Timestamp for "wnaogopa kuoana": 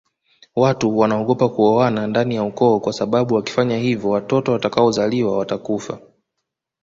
0.99-2.07